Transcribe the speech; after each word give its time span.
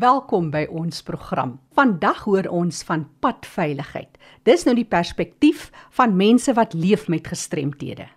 Welkom 0.00 0.48
by 0.50 0.64
ons 0.72 1.02
program. 1.06 1.58
Vandag 1.76 2.24
hoor 2.24 2.46
ons 2.50 2.80
van 2.88 3.04
padveiligheid. 3.22 4.16
Dis 4.48 4.64
nou 4.66 4.72
die 4.74 4.86
perspektief 4.88 5.68
van 5.94 6.16
mense 6.18 6.50
wat 6.56 6.72
leef 6.74 7.04
met 7.12 7.28
gestremthede. 7.30 8.08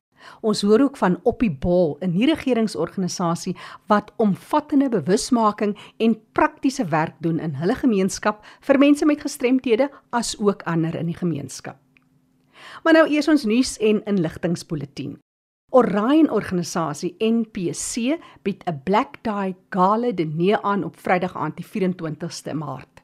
Ons 0.41 0.63
hoor 0.65 0.87
ook 0.87 0.97
van 0.97 1.19
Oppie 1.23 1.51
Bol, 1.51 1.97
'n 2.01 2.15
nie-regeringsorganisasie 2.15 3.55
wat 3.87 4.13
omvattende 4.17 4.89
bewusmaking 4.89 5.77
en 5.97 6.17
praktiese 6.31 6.85
werk 6.85 7.15
doen 7.19 7.39
in 7.39 7.53
hulle 7.53 7.75
gemeenskap 7.75 8.45
vir 8.61 8.79
mense 8.79 9.05
met 9.05 9.21
gestremthede 9.21 9.89
as 10.09 10.39
ook 10.39 10.63
ander 10.63 10.95
in 10.95 11.05
die 11.05 11.17
gemeenskap. 11.17 11.77
Maar 12.83 12.93
nou 12.93 13.07
eers 13.07 13.27
ons 13.27 13.43
nuus 13.43 13.77
en 13.77 14.05
inligtingspulsatie. 14.05 15.17
Orion 15.77 16.25
organisasie 16.33 17.11
NPC 17.21 18.15
bied 18.41 18.63
'n 18.65 18.81
Black 18.83 19.19
Tie 19.21 19.53
Gala 19.69 20.11
diner 20.11 20.61
aan 20.61 20.83
op 20.83 20.95
Vrydag 20.97 21.35
aand 21.37 21.57
die 21.57 21.65
24ste 21.65 22.55
Maart. 22.57 23.03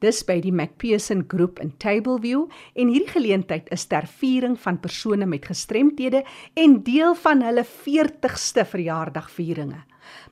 Dis 0.00 0.20
by 0.24 0.36
die 0.40 0.52
McPherson 0.52 1.24
Groep 1.28 1.62
in 1.64 1.72
Tableview 1.78 2.44
en 2.74 2.92
hierdie 2.92 3.08
geleentheid 3.08 3.70
is 3.72 3.86
ter 3.86 4.04
viering 4.20 4.58
van 4.60 4.80
persone 4.80 5.26
met 5.26 5.46
gestremthede 5.48 6.24
en 6.54 6.82
deel 6.82 7.14
van 7.14 7.40
hulle 7.40 7.64
40ste 7.64 8.66
verjaardagvieringe. 8.68 9.80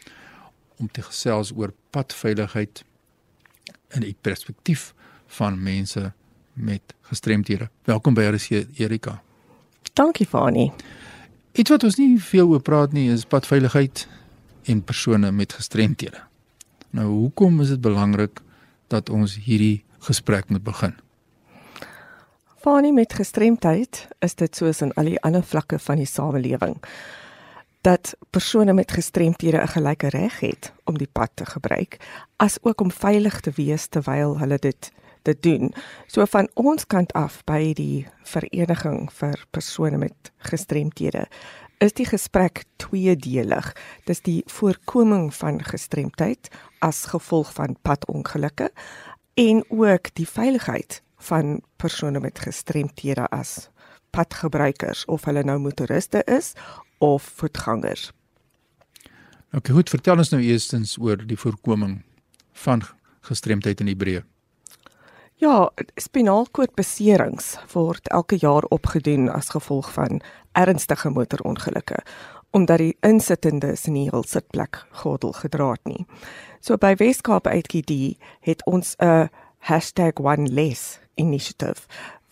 om 0.82 0.90
te 0.92 1.06
gesels 1.06 1.54
oor 1.56 1.72
padveiligheid 1.96 2.84
in 3.96 4.04
die 4.04 4.16
perspektief 4.22 4.94
van 5.38 5.62
mense 5.64 6.12
met 6.54 6.96
gestremthede. 7.12 7.70
Welkom 7.84 8.14
by 8.14 8.32
Erika. 8.76 9.22
Dankie 9.94 10.26
Fani. 10.26 10.72
Iets 11.56 11.72
wat 11.72 11.86
ons 11.88 11.96
nie 11.96 12.18
veel 12.20 12.50
oor 12.52 12.60
praat 12.60 12.92
nie 12.92 13.06
is 13.14 13.22
padveiligheid 13.32 14.02
en 14.68 14.82
persone 14.84 15.30
met 15.32 15.54
gestremthede. 15.56 16.20
Nou 16.92 17.06
hoekom 17.08 17.62
is 17.64 17.72
dit 17.72 17.80
belangrik 17.82 18.42
dat 18.92 19.08
ons 19.10 19.38
hierdie 19.46 19.86
gesprek 20.04 20.50
moet 20.52 20.66
begin? 20.66 20.98
Fani 22.60 22.92
met 22.92 23.16
gestremdheid 23.16 24.02
is 24.20 24.36
dit 24.36 24.56
soos 24.56 24.82
in 24.84 24.92
al 25.00 25.14
die 25.14 25.22
ander 25.24 25.46
vlakke 25.48 25.80
van 25.80 26.02
die 26.04 26.10
samelewing 26.10 26.76
dat 27.88 28.16
persone 28.36 28.74
met 28.74 28.92
gestremthede 28.92 29.62
'n 29.62 29.74
gelyke 29.78 30.10
reg 30.10 30.40
het 30.40 30.74
om 30.84 30.98
die 30.98 31.12
pad 31.12 31.32
te 31.34 31.46
gebruik 31.46 31.98
as 32.36 32.58
ook 32.62 32.82
om 32.82 32.92
veilig 32.92 33.40
te 33.40 33.52
wees 33.56 33.88
terwyl 33.88 34.40
hulle 34.40 34.58
dit 34.60 34.92
te 35.26 35.36
doen. 35.40 35.74
So 36.08 36.26
van 36.30 36.50
ons 36.54 36.86
kant 36.88 37.14
af 37.18 37.42
by 37.50 37.74
die 37.78 38.06
vereniging 38.28 39.10
vir 39.20 39.42
persone 39.56 40.00
met 40.02 40.32
gestremthede 40.50 41.26
is 41.84 41.96
die 41.98 42.08
gesprek 42.08 42.64
tweedelig. 42.80 43.74
Dis 44.08 44.24
die 44.26 44.42
voorkoming 44.52 45.32
van 45.36 45.60
gestremdheid 45.64 46.50
as 46.86 47.06
gevolg 47.12 47.52
van 47.58 47.76
padongelukke 47.82 48.72
en 49.36 49.64
ook 49.70 50.14
die 50.16 50.28
veiligheid 50.30 51.02
van 51.30 51.62
persone 51.82 52.20
met 52.24 52.40
gestremthede 52.40 53.28
as 53.36 53.70
padgebruikers 54.16 55.04
of 55.12 55.26
hulle 55.28 55.44
nou 55.44 55.58
motoriste 55.60 56.22
is 56.32 56.54
of 57.04 57.24
voetgangers. 57.42 58.12
Okay, 59.56 59.76
goed, 59.76 59.90
vertel 59.90 60.20
ons 60.20 60.32
nou 60.32 60.42
eerstens 60.44 60.98
oor 61.00 61.20
die 61.20 61.40
voorkoming 61.40 62.02
van 62.66 62.84
gestremdheid 63.28 63.80
in 63.84 63.92
die 63.92 64.00
breë. 64.00 64.24
Ja, 65.36 65.68
spinaalkoordbeserings 66.00 67.58
word 67.74 68.08
elke 68.08 68.38
jaar 68.40 68.64
opgedoen 68.72 69.28
as 69.28 69.50
gevolg 69.52 69.90
van 69.92 70.22
ernstige 70.56 71.10
motorongelukke 71.12 72.00
omdat 72.56 72.80
die 72.80 72.94
insittendes 73.04 73.84
nie 73.92 74.06
hul 74.14 74.24
sitplek 74.24 74.78
gordel 75.02 75.34
gedra 75.36 75.74
het 75.74 75.90
nie. 75.92 76.06
So 76.64 76.80
by 76.80 76.94
Weskaap 76.96 77.50
UTD 77.52 78.16
het 78.48 78.64
ons 78.64 78.96
'n 79.04 79.28
#1less 79.60 81.00
initiative 81.16 81.84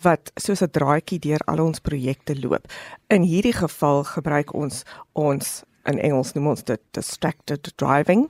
wat 0.02 0.32
soos 0.36 0.64
'n 0.64 0.72
draadjie 0.72 1.20
deur 1.20 1.42
al 1.46 1.60
ons 1.60 1.80
projekte 1.80 2.40
loop. 2.40 2.72
In 3.10 3.22
hierdie 3.22 3.54
geval 3.54 4.04
gebruik 4.04 4.54
ons 4.54 4.84
ons 5.12 5.64
in 5.84 6.00
Engels 6.00 6.34
noem 6.34 6.48
ons 6.48 6.64
dit 6.64 6.82
distracted 6.92 7.74
driving 7.76 8.30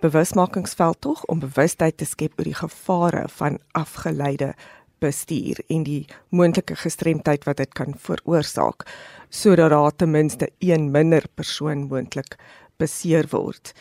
bewusmakingsveldtog 0.00 1.24
om 1.24 1.40
bewustheid 1.40 1.96
te 1.96 2.04
skep 2.04 2.38
oor 2.38 2.48
die 2.48 2.58
gevare 2.58 3.26
van 3.38 3.58
afgeleide 3.72 4.54
bestuur 4.98 5.60
en 5.68 5.84
die 5.84 6.06
moontlike 6.28 6.76
gestremdheid 6.80 7.44
wat 7.44 7.60
dit 7.60 7.72
kan 7.76 7.96
veroorsaak 8.00 8.86
sodat 9.28 9.70
daar 9.70 9.92
ten 9.96 10.10
minste 10.10 10.50
een 10.58 10.90
minder 10.90 11.24
persoon 11.34 11.86
moontlik 11.90 12.36
beseer 12.80 13.26
word. 13.30 13.72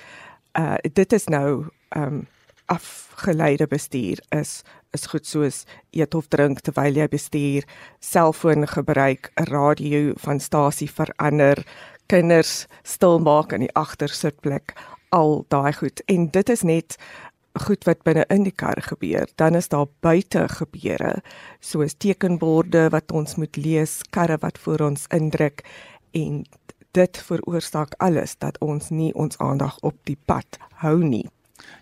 Uh 0.59 0.75
dit 0.93 1.13
is 1.13 1.27
nou 1.27 1.67
um 1.95 2.25
afgeleide 2.65 3.67
bestuur 3.67 4.19
is 4.29 4.63
is 4.95 5.05
goed 5.11 5.27
soos 5.27 5.63
eet 5.91 6.15
of 6.15 6.29
drink 6.31 6.61
terwyl 6.63 6.95
jy 6.95 7.07
bestuur, 7.11 7.65
selfoon 7.99 8.63
gebruik, 8.67 9.31
radio 9.51 10.13
van 10.23 10.39
stasie 10.39 10.87
verander, 10.87 11.59
kinders 12.07 12.65
stil 12.83 13.19
maak 13.19 13.51
in 13.51 13.65
die 13.65 13.73
agtersitplek 13.75 14.71
al 15.09 15.45
daai 15.49 15.73
goed 15.73 16.01
en 16.05 16.29
dit 16.31 16.49
is 16.49 16.61
net 16.61 16.97
goed 17.55 17.85
wat 17.87 18.03
binne 18.03 18.25
in 18.33 18.43
die 18.43 18.53
kar 18.55 18.81
gebeur. 18.83 19.29
Dan 19.39 19.55
is 19.55 19.69
daar 19.71 19.87
buite 20.03 20.47
gebeure 20.57 21.21
soos 21.59 21.95
tekenborde 21.97 22.89
wat 22.91 23.11
ons 23.11 23.35
moet 23.35 23.55
lees, 23.55 24.01
karre 24.09 24.37
wat 24.41 24.59
voor 24.59 24.89
ons 24.89 25.07
indruk 25.15 25.63
en 26.11 26.43
dit 26.95 27.17
veroorsaak 27.27 27.95
alles 28.03 28.37
dat 28.39 28.59
ons 28.63 28.89
nie 28.89 29.13
ons 29.13 29.37
aandag 29.43 29.77
op 29.83 29.95
die 30.03 30.17
pad 30.25 30.59
hou 30.83 31.03
nie. 31.03 31.25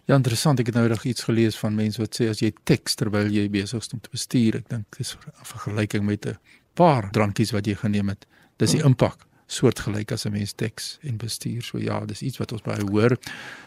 Ja, 0.06 0.16
interessant. 0.16 0.60
Ek 0.60 0.70
het 0.70 0.78
nou 0.78 0.88
reg 0.88 1.04
iets 1.06 1.26
gelees 1.28 1.58
van 1.60 1.76
mense 1.76 2.02
wat 2.02 2.18
sê 2.18 2.30
as 2.32 2.42
jy 2.42 2.52
teks 2.70 2.98
terwyl 3.00 3.30
jy 3.32 3.48
besig 3.52 3.82
is 3.82 3.94
om 3.94 4.02
te 4.02 4.12
bestuur, 4.14 4.62
ek 4.62 4.70
dink 4.70 4.98
dis 4.98 5.16
'n 5.16 5.46
vergelyking 5.46 6.06
met 6.06 6.26
'n 6.26 6.38
paar 6.74 7.12
drankies 7.12 7.52
wat 7.52 7.68
jy 7.68 7.76
geneem 7.76 8.10
het. 8.10 8.26
Dis 8.58 8.72
die 8.72 8.82
hmm. 8.82 8.94
impak 8.94 9.26
soortgelyk 9.48 10.12
as 10.12 10.26
'n 10.26 10.32
mens 10.32 10.54
teks 10.54 10.98
en 11.02 11.18
bestuur. 11.18 11.62
So 11.62 11.78
ja, 11.78 12.06
dis 12.06 12.22
iets 12.22 12.38
wat 12.38 12.52
ons 12.52 12.62
baie 12.62 12.84
hoor. 12.92 13.18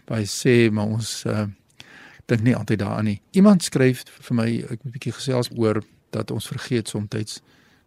Baie 0.04 0.24
sê 0.24 0.70
maar 0.70 0.86
ons 0.86 1.24
uh, 1.26 1.46
dink 2.26 2.42
nie 2.42 2.56
altyd 2.56 2.78
daaraan 2.78 3.04
nie. 3.04 3.20
Iemand 3.30 3.62
skryf 3.62 4.04
vir 4.20 4.34
my 4.34 4.48
ek 4.70 4.82
moet 4.82 4.86
'n 4.86 4.90
bietjie 4.98 5.12
gesels 5.12 5.50
oor 5.56 5.82
dat 6.10 6.30
ons 6.30 6.46
vergeet 6.46 6.88
soms 6.88 7.40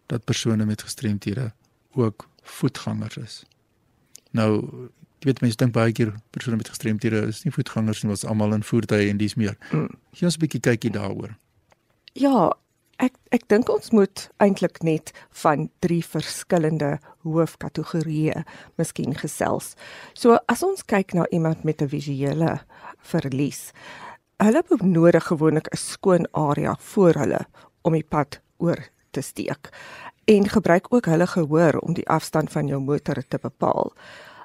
dat 0.06 0.24
persone 0.24 0.64
met 0.64 0.82
gestremthede 0.82 1.52
ook 1.92 2.28
voetgangers 2.42 3.16
is. 3.16 3.44
Nou, 4.30 4.66
jy 5.20 5.28
weet 5.28 5.40
mense 5.40 5.56
dink 5.56 5.72
baie 5.72 5.92
keer 5.92 6.14
persone 6.30 6.56
met 6.56 6.68
gestremthede 6.68 7.26
is 7.28 7.44
nie 7.44 7.52
voetgangers 7.52 8.02
nie, 8.02 8.10
ons 8.10 8.24
almal 8.24 8.54
in 8.54 8.62
voertuie 8.62 9.10
en 9.10 9.16
dis 9.16 9.34
meer. 9.34 9.56
Mm. 9.70 9.88
Gee 10.12 10.26
ons 10.26 10.36
'n 10.36 10.40
bietjie 10.40 10.60
kykie 10.60 10.90
daaroor. 10.90 11.36
Ja, 12.12 12.52
Ek 13.00 13.14
ek 13.32 13.46
dink 13.48 13.70
ons 13.72 13.94
moet 13.96 14.26
eintlik 14.44 14.82
net 14.84 15.14
van 15.40 15.70
drie 15.80 16.02
verskillende 16.04 16.98
hoofkategorieë 17.24 18.42
miskien 18.76 19.16
gesels. 19.16 19.72
So 20.12 20.36
as 20.52 20.60
ons 20.66 20.84
kyk 20.84 21.14
na 21.16 21.24
iemand 21.32 21.64
met 21.64 21.80
'n 21.80 21.88
visuele 21.88 22.60
verlies, 23.00 23.72
hulle 24.36 24.62
het 24.68 24.82
nodig 24.82 25.24
gewoonlik 25.24 25.72
'n 25.72 25.76
skoon 25.76 26.26
area 26.32 26.76
voor 26.78 27.14
hulle 27.14 27.40
om 27.82 27.92
die 27.92 28.04
pad 28.04 28.40
oor 28.58 28.78
te 29.12 29.20
steek 29.20 29.72
en 30.26 30.48
gebruik 30.48 30.92
ook 30.92 31.06
hulle 31.06 31.26
gehoor 31.26 31.78
om 31.80 31.94
die 31.94 32.08
afstand 32.08 32.52
van 32.52 32.66
jou 32.66 32.80
motor 32.80 33.22
te 33.28 33.38
bepaal. 33.38 33.92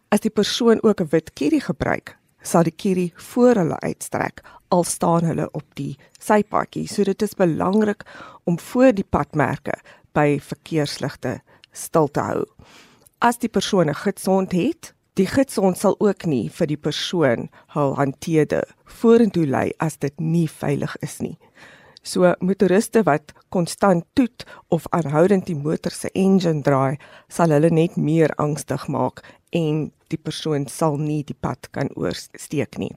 As 0.09 0.19
die 0.19 0.31
persoon 0.31 0.79
ook 0.83 1.01
'n 1.01 1.09
wit 1.11 1.33
kierie 1.33 1.61
gebruik, 1.61 2.17
sal 2.45 2.63
die 2.63 2.75
kierie 2.75 3.11
voor 3.31 3.55
hulle 3.61 3.79
uitstrek 3.81 4.43
al 4.73 4.83
staan 4.83 5.25
hulle 5.25 5.49
op 5.51 5.65
die 5.79 5.95
sypaadjie. 6.19 6.87
So 6.87 7.03
dit 7.03 7.21
is 7.21 7.37
belangrik 7.37 8.05
om 8.43 8.59
voor 8.59 8.93
die 8.95 9.07
padmerke 9.07 9.77
by 10.15 10.39
verkeersligte 10.41 11.39
stil 11.75 12.07
te 12.07 12.23
hou. 12.23 12.43
As 13.19 13.39
die 13.39 13.49
persoon 13.49 13.89
'n 13.89 13.95
gidsond 13.95 14.51
het, 14.51 14.93
die 15.13 15.27
gidsond 15.27 15.77
sal 15.77 15.95
ook 15.99 16.25
nie 16.25 16.49
vir 16.49 16.67
die 16.67 16.77
persoon 16.77 17.49
hul 17.73 17.95
hanteerde 17.95 18.63
vorentoe 18.85 19.45
lei 19.47 19.71
as 19.79 19.97
dit 19.97 20.19
nie 20.19 20.47
veilig 20.49 20.95
is 21.01 21.19
nie. 21.19 21.37
So 22.05 22.33
motoriste 22.39 23.01
wat 23.03 23.33
konstant 23.49 24.05
toet 24.13 24.45
of 24.69 24.85
aanhoudend 24.93 25.47
die 25.49 25.57
motor 25.57 25.91
se 25.91 26.11
engine 26.13 26.61
draai, 26.61 26.97
sal 27.27 27.49
hulle 27.49 27.71
net 27.73 27.97
meer 27.97 28.29
angstig 28.41 28.85
maak 28.93 29.23
en 29.49 29.87
die 30.13 30.21
persoon 30.21 30.67
sal 30.69 30.99
nie 31.01 31.23
die 31.25 31.37
pad 31.39 31.71
kan 31.73 31.89
oorsteek 31.97 32.77
nie. 32.77 32.93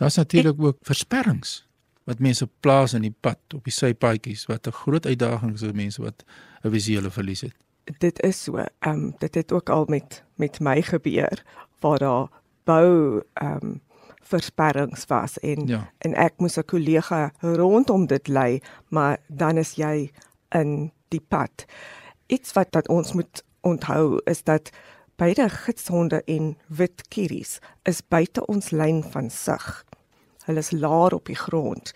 Daar's 0.00 0.18
natuurlik 0.18 0.58
ook 0.58 0.80
versperrings 0.82 1.60
wat 2.10 2.18
mense 2.18 2.48
plaas 2.66 2.96
in 2.98 3.06
die 3.06 3.14
pad 3.14 3.54
op 3.54 3.62
die 3.62 3.74
sypaadjies 3.74 4.48
wat 4.50 4.66
'n 4.66 4.74
groot 4.82 5.06
uitdaging 5.06 5.54
is 5.54 5.62
vir 5.62 5.74
mense 5.74 6.02
wat 6.02 6.24
'n 6.64 6.70
visuele 6.70 7.10
verlies 7.10 7.40
het. 7.40 7.54
Dit 7.98 8.20
is 8.22 8.42
so. 8.42 8.56
Ehm 8.56 8.90
um, 8.90 9.14
dit 9.18 9.34
het 9.34 9.52
ook 9.52 9.68
al 9.68 9.84
met 9.88 10.24
met 10.36 10.60
my 10.60 10.82
gebeur 10.82 11.42
waar 11.80 11.98
daar 11.98 12.28
bou 12.64 13.22
ehm 13.34 13.62
um, 13.62 13.80
versperrings 14.22 15.06
was 15.06 15.38
en 15.38 15.66
ja. 15.66 15.82
en 15.98 16.14
ek 16.14 16.38
moes 16.38 16.58
'n 16.58 16.64
kollega 16.64 17.32
rondom 17.40 18.06
dit 18.06 18.28
lei, 18.28 18.60
maar 18.88 19.18
dan 19.28 19.58
is 19.58 19.74
jy 19.74 20.10
in 20.54 20.92
die 21.08 21.20
pad. 21.20 21.64
Iets 22.26 22.52
wat 22.52 22.72
dat 22.72 22.88
ons 22.88 23.12
moet 23.12 23.44
onthou 23.60 24.20
is 24.24 24.42
dat 24.42 24.70
beide 25.16 25.48
gidshonde 25.48 26.22
en 26.24 26.56
wit 26.66 27.08
kieries 27.08 27.58
is 27.82 28.02
buite 28.08 28.46
ons 28.46 28.70
lyn 28.70 29.02
van 29.02 29.30
sig. 29.30 29.84
Hulle 30.44 30.58
is 30.58 30.70
laer 30.70 31.14
op 31.14 31.26
die 31.26 31.38
grond. 31.38 31.92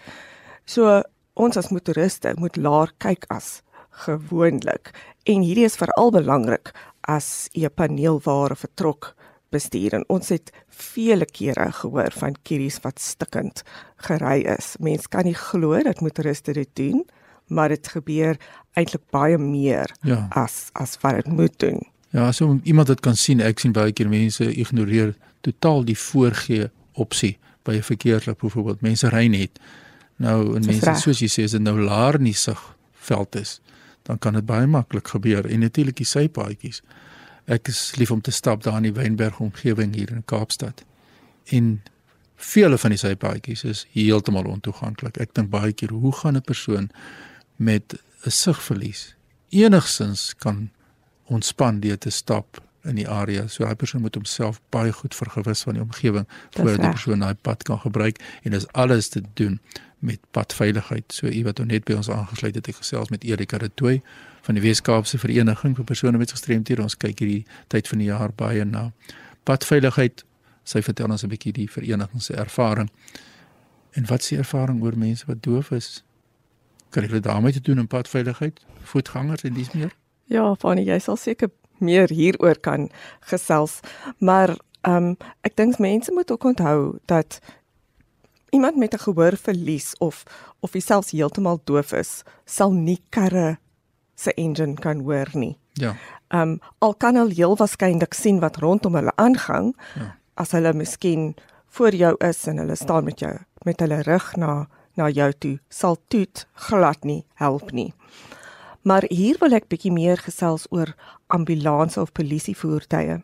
So 0.65 1.03
ons 1.35 1.57
as 1.57 1.71
motoriste 1.71 2.35
moet 2.37 2.57
laer 2.57 2.93
kyk 2.99 3.25
as 3.29 3.63
gewoonlik 4.07 4.93
en 5.25 5.43
hierdie 5.43 5.65
is 5.65 5.79
veral 5.81 6.13
belangrik 6.13 6.73
as 7.01 7.49
'n 7.55 7.71
paneelware 7.75 8.57
vertrok 8.57 9.15
bestuur 9.57 9.97
en 9.99 10.07
ons 10.13 10.29
het 10.33 10.53
vele 10.69 11.27
kere 11.27 11.71
gehoor 11.81 12.15
van 12.21 12.37
kieries 12.47 12.79
wat 12.85 13.01
stikkend 13.03 13.65
gery 14.09 14.45
is. 14.57 14.75
Mense 14.81 15.09
kan 15.13 15.27
nie 15.29 15.37
glo 15.37 15.81
dat 15.83 16.05
motoriste 16.05 16.55
dit 16.57 16.71
doen, 16.79 17.05
maar 17.49 17.73
dit 17.75 17.89
gebeur 17.89 18.39
eintlik 18.77 19.05
baie 19.15 19.39
meer 19.39 19.93
ja. 20.07 20.27
as 20.31 20.69
as 20.75 20.97
wat 21.03 21.23
dit 21.23 21.33
moet 21.33 21.59
doen. 21.63 21.81
Ja, 22.15 22.33
so 22.33 22.59
iemand 22.63 22.89
wat 22.89 23.01
kan 23.01 23.17
sien, 23.17 23.43
ek 23.45 23.61
sien 23.61 23.75
baie 23.77 23.93
keer 23.93 24.09
mense 24.09 24.47
ignoreer 24.55 25.15
totaal 25.47 25.85
die 25.85 25.99
voorgee 25.99 26.71
opsie 26.95 27.37
by 27.67 27.77
'n 27.77 27.83
verkeerslig 27.83 28.37
byvoorbeeld. 28.37 28.81
Mense 28.81 29.09
ry 29.09 29.27
net. 29.27 29.61
Nou 30.17 30.57
en 30.57 30.65
mense 30.65 30.95
soos 30.95 31.21
jy 31.21 31.29
sê 31.29 31.45
as 31.45 31.51
dit 31.51 31.63
nou 31.63 31.81
laer 31.81 32.21
nie 32.21 32.35
sig 32.35 32.61
veld 32.93 33.37
is, 33.37 33.61
dan 34.03 34.19
kan 34.19 34.33
dit 34.33 34.47
baie 34.47 34.67
maklik 34.67 35.09
gebeur 35.09 35.47
en 35.47 35.61
natuurlik 35.61 35.97
die 35.97 36.07
sypaadjies. 36.07 36.83
Ek 37.47 37.69
is 37.69 37.95
lief 37.97 38.11
om 38.11 38.21
te 38.21 38.31
stap 38.35 38.63
daar 38.63 38.77
in 38.77 38.89
die 38.89 38.93
Wynberg 38.97 39.41
omgewing 39.41 39.95
hier 39.95 40.11
in 40.11 40.25
Kaapstad. 40.25 40.85
En 41.45 41.83
vele 42.37 42.79
van 42.79 42.91
die 42.91 42.99
sypaadjies 42.99 43.65
is 43.65 43.87
heeltemal 43.95 44.49
ontoeganklik. 44.51 45.17
Ek 45.23 45.35
dink 45.35 45.51
baie 45.51 45.73
keer 45.73 45.95
hoe 45.95 46.13
gaan 46.13 46.37
'n 46.37 46.43
persoon 46.43 46.91
met 47.57 47.95
'n 48.25 48.31
sigverlies 48.31 49.17
enigsins 49.49 50.35
kan 50.37 50.71
ontspan 51.25 51.81
deur 51.81 51.99
te 51.99 52.11
stap 52.11 52.63
in 52.87 52.95
die 52.95 53.09
area. 53.09 53.47
So 53.51 53.65
daai 53.65 53.75
persoon 53.75 54.01
moet 54.01 54.15
homself 54.15 54.61
baie 54.71 54.93
goed 54.93 55.15
vergewis 55.15 55.65
van 55.67 55.79
die 55.79 55.83
omgewing 55.83 56.27
voordat 56.51 56.81
die 56.81 56.91
persoon 56.91 57.25
daai 57.25 57.35
pad 57.35 57.63
kan 57.67 57.81
gebruik 57.83 58.21
en 58.43 58.55
dis 58.55 58.69
alles 58.73 59.09
te 59.09 59.23
doen 59.35 59.61
met 59.99 60.21
padveiligheid. 60.31 61.13
So 61.13 61.27
u 61.27 61.43
wat 61.45 61.59
net 61.59 61.85
by 61.85 61.97
ons 61.97 62.11
aangesluit 62.11 62.55
het, 62.55 62.69
ek 62.69 62.81
gesels 62.83 63.11
met 63.11 63.25
Erika 63.25 63.59
de 63.59 63.71
Tooi 63.75 64.03
van 64.47 64.55
die 64.55 64.63
Weskaapse 64.63 65.19
Vereniging 65.19 65.77
vir 65.77 65.85
persone 65.85 66.19
met 66.19 66.31
gestremthede. 66.31 66.83
Ons 66.83 66.97
kyk 66.97 67.19
hierdie 67.19 67.45
tyd 67.73 67.89
van 67.89 68.03
die 68.03 68.09
jaar 68.11 68.35
baie 68.37 68.65
na 68.65 68.91
padveiligheid. 69.49 70.25
Sy 70.67 70.83
vertel 70.83 71.11
ons 71.11 71.25
'n 71.25 71.29
bietjie 71.29 71.53
die 71.53 71.71
vereniging 71.71 72.23
se 72.23 72.35
ervaring. 72.35 72.91
En 73.93 74.07
wat 74.07 74.29
die 74.29 74.39
ervaring 74.39 74.83
oor 74.83 74.99
mense 74.99 75.27
wat 75.27 75.43
doof 75.43 75.71
is? 75.71 76.05
Kan 76.91 77.03
hulle 77.03 77.21
daarmee 77.21 77.53
te 77.53 77.61
doen 77.61 77.79
in 77.79 77.87
padveiligheid? 77.87 78.61
Voetgangers 78.83 79.43
en 79.43 79.55
dis 79.55 79.73
meer? 79.73 79.95
Ja, 80.25 80.55
Fanny, 80.55 80.83
jy 80.83 80.99
sal 80.99 81.17
seker 81.17 81.51
meer 81.79 82.09
hieroor 82.09 82.59
kan 82.61 82.91
gesels, 83.21 83.81
maar 84.19 84.57
ehm 84.87 84.97
um, 84.97 85.17
ek 85.41 85.57
dink 85.57 85.79
mense 85.79 86.13
moet 86.13 86.31
ook 86.31 86.45
onthou 86.45 86.99
dat 87.07 87.41
iemand 88.57 88.77
met 88.77 88.95
'n 88.95 89.05
gehoorverlies 89.07 89.95
of 89.99 90.23
of 90.61 90.73
selfs 90.75 91.11
heeltemal 91.11 91.61
doof 91.65 91.93
is, 91.93 92.23
sal 92.45 92.73
nie 92.73 93.01
karre 93.09 93.59
se 94.15 94.33
engine 94.35 94.75
kan 94.75 95.01
hoor 95.01 95.29
nie. 95.33 95.59
Ja. 95.73 95.97
Ehm 96.29 96.41
um, 96.41 96.61
al 96.79 96.95
kan 96.95 97.15
hulle 97.15 97.35
heel 97.35 97.57
waarskynlik 97.57 98.15
sien 98.15 98.41
wat 98.41 98.57
rondom 98.57 98.95
hulle 98.95 99.13
aangaan. 99.15 99.75
Ja. 99.95 100.17
As 100.35 100.51
hulle 100.51 100.73
miskien 100.73 101.35
voor 101.69 101.95
jou 101.95 102.15
is 102.19 102.47
en 102.47 102.59
hulle 102.59 102.77
staan 102.77 103.05
met 103.05 103.21
jou 103.21 103.37
met 103.65 103.81
hulle 103.81 104.03
rug 104.03 104.37
na 104.37 104.67
na 104.95 105.09
jou 105.09 105.33
toe, 105.33 105.59
sal 105.69 105.97
toet 106.09 106.47
glad 106.55 107.05
nie 107.05 107.25
help 107.35 107.71
nie. 107.71 107.93
Maar 108.83 109.05
hier 109.09 109.37
wil 109.41 109.53
ek 109.53 109.69
bietjie 109.69 109.93
meer 109.93 110.17
gesels 110.17 110.67
oor 110.71 110.95
ambulanse 111.27 112.01
of 112.01 112.13
polisievoertuie 112.13 113.23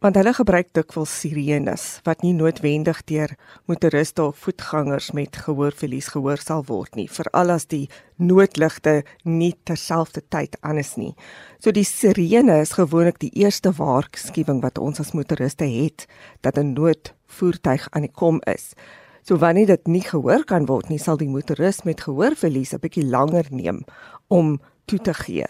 want 0.00 0.16
hulle 0.16 0.32
gebruik 0.32 0.70
dikwels 0.72 1.12
sirenes 1.20 1.82
wat 2.06 2.22
nie 2.24 2.32
noodwendig 2.32 3.02
deur 3.10 3.34
motoriste 3.68 4.24
of 4.24 4.38
voetgangers 4.46 5.10
met 5.16 5.36
gehoorverlies 5.44 6.08
gehoor 6.14 6.40
sal 6.40 6.64
word 6.70 6.96
nie 6.96 7.04
veral 7.12 7.52
as 7.52 7.68
die 7.68 7.84
noodligte 8.16 9.02
nie 9.24 9.52
terselfdertyd 9.68 10.56
aan 10.64 10.80
is 10.80 10.94
nie. 10.96 11.12
So 11.60 11.72
die 11.76 11.84
sirene 11.84 12.60
is 12.64 12.74
gewoonlik 12.78 13.20
die 13.20 13.32
eerste 13.42 13.74
waarskuwing 13.76 14.62
wat 14.64 14.80
ons 14.80 15.00
as 15.04 15.12
motoriste 15.12 15.68
het 15.68 16.06
dat 16.40 16.56
'n 16.56 16.72
noodvoertuig 16.72 17.88
aan 17.92 18.08
die 18.08 18.12
kom 18.12 18.40
is. 18.46 18.72
So 19.22 19.36
wanneer 19.36 19.66
dit 19.66 19.86
nie 19.86 20.02
gehoor 20.02 20.44
kan 20.44 20.66
word 20.66 20.88
nie, 20.88 20.98
sal 20.98 21.16
die 21.16 21.28
motoris 21.28 21.84
met 21.84 22.00
gehoorverlies 22.00 22.72
'n 22.72 22.80
bietjie 22.80 23.04
langer 23.04 23.46
neem 23.50 23.84
om 24.28 24.60
toe 24.86 24.98
te 24.98 25.14
gee. 25.14 25.46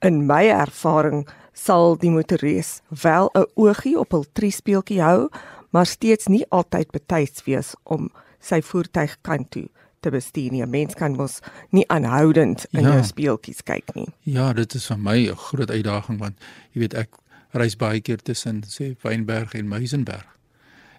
In 0.00 0.26
my 0.26 0.48
ervaring 0.48 1.28
sal 1.54 1.96
die 1.96 2.10
motoreus 2.10 2.80
wel 3.02 3.30
'n 3.34 3.46
oogie 3.54 3.98
op 3.98 4.10
hul 4.10 4.26
triespeeltjie 4.32 5.00
hou, 5.00 5.28
maar 5.70 5.86
steeds 5.86 6.26
nie 6.26 6.44
altyd 6.50 6.90
betyds 6.90 7.44
wees 7.44 7.74
om 7.82 8.10
sy 8.40 8.60
voertuig 8.62 9.16
kant 9.22 9.50
toe 9.50 9.68
te 10.00 10.10
bestuur 10.10 10.50
nie. 10.50 10.62
'n 10.62 10.70
Mens 10.70 10.94
kan 10.94 11.16
mos 11.16 11.40
nie 11.70 11.88
aanhoudend 11.88 12.66
in 12.70 12.80
ja. 12.80 12.92
jou 12.92 13.04
speeltjies 13.04 13.62
kyk 13.62 13.94
nie. 13.94 14.08
Ja, 14.20 14.52
dit 14.52 14.74
is 14.74 14.86
vir 14.86 14.98
my 14.98 15.18
'n 15.30 15.36
groot 15.36 15.70
uitdaging 15.70 16.18
want 16.18 16.36
jy 16.72 16.80
weet 16.80 16.94
ek 16.94 17.08
reis 17.50 17.76
baie 17.76 18.00
keer 18.00 18.22
tussen 18.22 18.62
sê 18.66 18.94
Wynberg 19.02 19.54
en 19.54 19.68
Muizenberg. 19.68 20.26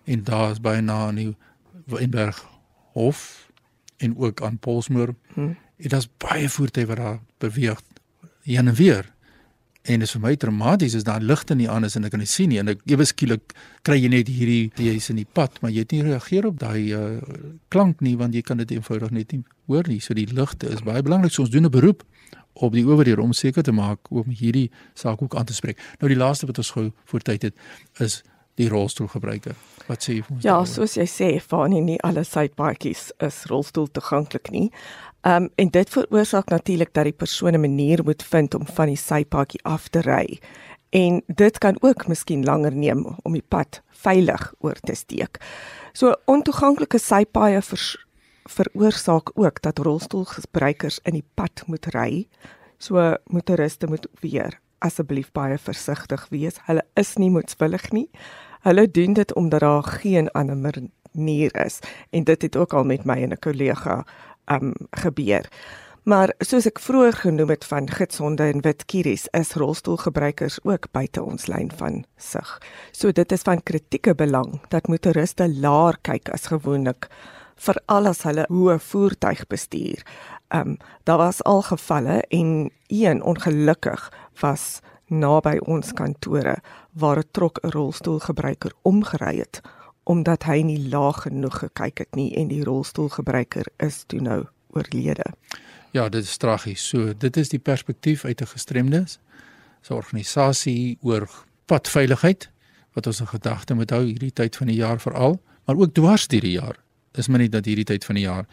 En 0.05 0.24
daar 0.24 0.51
is 0.51 0.62
baie 0.62 0.81
na 0.81 1.07
aan 1.07 1.15
die 1.15 1.35
Wynberg 1.85 2.45
hof 2.93 3.50
en 3.97 4.17
ook 4.17 4.41
aan 4.41 4.57
Polsmoor. 4.57 5.15
Hmm. 5.33 5.57
Dit 5.77 5.93
is 5.93 6.09
baie 6.17 6.50
voertuie 6.50 6.85
wat 6.85 6.97
daar 6.97 7.19
beweeg 7.38 7.81
heen 8.43 8.67
en 8.67 8.74
weer. 8.74 9.14
En 9.85 10.01
dit 10.01 10.07
is 10.07 10.15
vir 10.15 10.21
my 10.21 10.35
traumaties 10.35 10.95
as 10.97 11.03
daar 11.05 11.21
ligte 11.21 11.55
nie 11.55 11.69
aan 11.69 11.85
is 11.85 11.95
en 11.95 12.07
ek 12.07 12.15
kan 12.15 12.19
nie 12.19 12.29
sien 12.29 12.49
nie 12.49 12.57
en 12.57 12.71
ek 12.73 12.81
ewe 12.89 13.05
skielik 13.05 13.53
kry 13.85 13.99
jy 13.99 14.09
net 14.09 14.31
hierdie 14.33 14.71
jy's 14.81 15.11
in 15.13 15.19
die 15.21 15.27
pad 15.29 15.59
maar 15.61 15.71
jy 15.71 15.83
het 15.85 15.93
nie 15.93 16.01
reageer 16.07 16.47
op 16.49 16.57
daai 16.59 16.89
uh, 16.97 17.21
klank 17.69 18.01
nie 18.01 18.15
want 18.17 18.33
jy 18.33 18.41
kan 18.41 18.57
dit 18.57 18.73
eenvoudig 18.73 19.13
net 19.13 19.35
nie 19.35 19.43
hoor 19.69 19.85
nie. 19.87 19.99
So 20.01 20.17
die 20.17 20.25
ligte 20.25 20.69
is 20.73 20.81
baie 20.85 21.03
belangrik. 21.05 21.33
So 21.33 21.45
ons 21.45 21.53
doen 21.53 21.65
'n 21.65 21.71
beroep 21.71 22.03
op 22.53 22.73
die 22.73 22.85
owerhede 22.85 23.21
om 23.21 23.33
seker 23.33 23.63
te 23.63 23.71
maak 23.71 23.99
om 24.09 24.29
hierdie 24.29 24.71
saak 24.93 25.21
ook 25.21 25.35
aan 25.35 25.45
te 25.45 25.53
spreek. 25.53 25.77
Nou 25.99 26.09
die 26.09 26.17
laaste 26.17 26.45
wat 26.45 26.57
ons 26.57 26.71
gou 26.71 26.91
voor 27.05 27.19
tyd 27.19 27.41
het 27.41 27.55
is 27.99 28.23
die 28.59 28.69
rolstoelgebruiker. 28.71 29.55
Wat 29.89 30.03
sê 30.03 30.17
jy 30.17 30.24
vir 30.25 30.35
ons? 30.35 30.45
Ja, 30.45 30.55
soos 30.69 30.95
jy 30.97 31.05
sê, 31.09 31.29
van 31.51 31.75
nie 31.75 31.97
alle 32.07 32.24
sypaadjies 32.25 33.09
is 33.24 33.43
rolstoel 33.51 33.89
toeganklik 33.91 34.51
nie. 34.53 34.69
Ehm 35.25 35.47
um, 35.47 35.50
en 35.57 35.69
dit 35.74 35.89
veroorsaak 35.89 36.51
natuurlik 36.53 36.93
dat 36.93 37.09
die 37.09 37.19
persoon 37.24 37.55
'n 37.55 37.62
manier 37.62 38.03
moet 38.03 38.24
vind 38.24 38.55
om 38.55 38.65
van 38.65 38.88
die 38.88 38.97
sypaadjie 38.97 39.63
af 39.63 39.88
te 39.89 40.01
ry. 40.01 40.39
En 40.89 41.21
dit 41.27 41.57
kan 41.57 41.77
ook 41.81 42.07
miskien 42.07 42.43
langer 42.43 42.75
neem 42.75 43.05
om 43.24 43.33
die 43.33 43.47
pad 43.47 43.81
veilig 43.89 44.53
oor 44.59 44.79
te 44.79 44.95
steek. 44.95 45.41
So 45.93 46.13
ontoeganklike 46.25 46.97
sypaaie 46.97 47.62
ver, 47.62 48.05
veroorsaak 48.45 49.31
ook 49.33 49.62
dat 49.62 49.79
rolstoelgebruikers 49.79 51.00
in 51.03 51.13
die 51.13 51.27
pad 51.33 51.63
moet 51.65 51.85
ry. 51.85 52.27
So 52.77 53.15
motoriste 53.25 53.88
moet 53.88 54.07
weer 54.21 54.59
asseblief 54.79 55.32
baie 55.32 55.58
versigtig 55.58 56.27
wees. 56.29 56.60
Hulle 56.65 56.84
is 56.94 57.15
nie 57.15 57.29
moetswillig 57.29 57.91
nie. 57.91 58.10
Hulle 58.65 58.88
doen 58.91 59.13
dit 59.13 59.34
omdat 59.34 59.60
daar 59.60 59.84
geen 59.84 60.29
ander 60.32 60.58
manier 60.58 61.65
is 61.65 61.79
en 62.10 62.24
dit 62.24 62.41
het 62.41 62.55
ook 62.55 62.74
al 62.74 62.84
met 62.84 63.05
my 63.05 63.22
en 63.22 63.32
'n 63.32 63.39
kollega 63.39 64.05
um 64.46 64.74
gebeur. 64.91 65.50
Maar 66.05 66.34
soos 66.38 66.67
ek 66.70 66.79
vroeër 66.79 67.15
genoem 67.17 67.50
het 67.50 67.63
van 67.65 67.88
gitsonde 67.89 68.44
en 68.44 68.62
wit 68.62 68.84
kieries, 68.86 69.24
is 69.34 69.55
rolstoelgebruikers 69.58 70.60
ook 70.63 70.91
buite 70.91 71.24
ons 71.24 71.48
lyn 71.50 71.72
van 71.77 72.03
sig. 72.17 72.62
So 72.91 73.12
dit 73.12 73.32
is 73.32 73.41
van 73.41 73.63
kritieke 73.63 74.13
belang 74.15 74.62
dat 74.70 74.88
motoriste 74.88 75.50
laer 75.50 75.98
kyk 76.01 76.29
as 76.29 76.46
gewoonlik 76.46 77.10
veral 77.55 78.12
as 78.12 78.22
hulle 78.27 78.46
hoë 78.51 78.77
voertuig 78.79 79.48
bestuur. 79.50 80.05
Ehm 80.53 80.75
um, 80.75 80.77
daar 81.03 81.17
was 81.17 81.44
al 81.44 81.62
gevalle 81.62 82.22
en 82.29 82.70
een 82.88 83.24
ongelukkig 83.24 84.12
was 84.39 84.81
naby 85.07 85.57
ons 85.57 85.93
kantore 85.93 86.57
waar 86.93 87.17
'n 87.17 87.31
trok 87.31 87.59
'n 87.63 87.69
rolstoelgebruiker 87.69 88.71
omgery 88.81 89.37
het 89.37 89.61
omdat 90.03 90.43
hy 90.43 90.61
nie 90.61 90.89
laag 90.89 91.21
genoeg 91.21 91.59
gekyk 91.59 91.97
het 91.97 92.15
nie 92.15 92.35
en 92.37 92.47
die 92.47 92.63
rolstoelgebruiker 92.63 93.65
is 93.77 94.03
toe 94.07 94.21
nou 94.21 94.45
oorlede. 94.67 95.25
Ja, 95.91 96.09
dit 96.09 96.23
is 96.23 96.37
tragies. 96.37 96.87
So, 96.87 97.13
dit 97.17 97.37
is 97.37 97.49
die 97.49 97.59
perspektief 97.59 98.25
uit 98.25 98.41
'n 98.41 98.47
gestremdes 98.47 99.19
se 99.81 99.93
organisasie 99.93 100.97
oor 101.01 101.29
padveiligheid 101.65 102.49
wat 102.93 103.07
ons 103.07 103.19
in 103.19 103.27
gedagte 103.27 103.73
moet 103.73 103.89
hou 103.89 104.03
hierdie 104.03 104.33
tyd 104.33 104.55
van 104.55 104.67
die 104.67 104.75
jaar 104.75 104.99
veral, 104.99 105.41
maar 105.65 105.75
ook 105.75 105.93
dwars 105.93 106.27
deur 106.27 106.41
die 106.41 106.57
jaar. 106.59 106.77
Is 107.11 107.27
maar 107.27 107.39
nie 107.39 107.49
dat 107.49 107.65
hierdie 107.65 107.85
tyd 107.85 108.05
van 108.05 108.15
die 108.15 108.23
jaar 108.23 108.45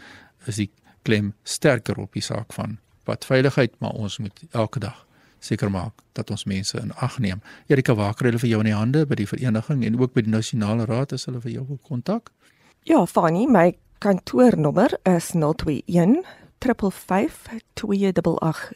is 0.47 0.57
die 0.57 0.71
klem 1.03 1.35
sterker 1.43 1.99
op 1.99 2.13
die 2.13 2.23
saak 2.23 2.53
van 2.53 2.79
padveiligheid, 3.05 3.75
maar 3.79 3.91
ons 3.91 4.19
moet 4.19 4.43
elke 4.51 4.79
dag 4.79 5.07
seker 5.43 5.71
maak 5.71 5.93
dat 6.17 6.31
ons 6.31 6.45
mense 6.47 6.79
in 6.79 6.93
ag 7.03 7.19
neem. 7.19 7.41
Erika 7.67 7.95
Waker, 7.99 8.31
hulle 8.31 8.39
vir 8.39 8.51
jou 8.53 8.61
in 8.63 8.71
die 8.71 8.77
hande 8.77 9.07
by 9.07 9.15
die 9.19 9.29
vereniging 9.29 9.85
en 9.87 9.99
ook 10.01 10.15
by 10.15 10.23
die 10.27 10.35
nasionale 10.35 10.87
raad 10.89 11.13
as 11.17 11.27
hulle 11.27 11.41
vir 11.43 11.53
jou 11.59 11.65
wil 11.69 11.81
kontak. 11.89 12.31
Ja, 12.89 13.05
Fanny, 13.07 13.47
my 13.47 13.75
kantoornommer 14.03 14.91
is 15.07 15.33
021 15.35 16.23
55281 16.63 18.73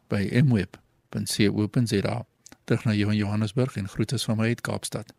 by 0.08 0.42
mweb.co.za. 0.44 2.26
Terug 2.64 2.84
na 2.86 2.94
jou 2.94 3.12
in 3.12 3.18
Johannesburg 3.18 3.78
en 3.78 3.88
groete 3.88 4.20
van 4.20 4.38
my 4.38 4.44
uit 4.52 4.62
Kaapstad. 4.62 5.14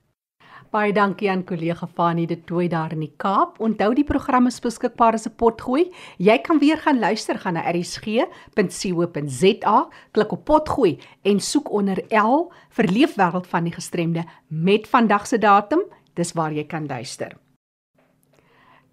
Baie 0.69 0.93
dankie 0.93 1.31
aan 1.33 1.45
kollega 1.49 1.87
Fanie 1.87 2.27
de 2.29 2.37
Tooi 2.45 2.69
daar 2.69 2.93
in 2.93 3.01
die 3.01 3.15
Kaap. 3.17 3.57
Onthou 3.65 3.95
die 3.97 4.05
program 4.05 4.47
is 4.51 4.61
beskikbaar 4.61 5.15
as 5.15 5.27
'n 5.27 5.35
potgooi. 5.37 5.91
Jy 6.19 6.39
kan 6.39 6.59
weer 6.59 6.79
gaan 6.79 6.99
luister 6.99 7.39
gaan 7.39 7.55
na 7.55 7.65
erisg.co.za, 7.65 8.27
klik 10.13 10.33
op 10.33 10.45
potgooi 10.45 10.99
en 11.23 11.41
soek 11.41 11.71
onder 11.71 12.05
L 12.11 12.53
vir 12.69 12.85
Leefwêreld 12.85 13.47
van 13.47 13.65
die 13.65 13.73
gestremde 13.73 14.25
met 14.49 14.89
vandag 14.89 15.27
se 15.27 15.39
datum. 15.39 15.81
Dis 16.15 16.33
waar 16.33 16.53
jy 16.53 16.65
kan 16.67 16.87
luister. 16.87 17.48